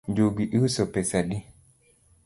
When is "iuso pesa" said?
0.55-1.15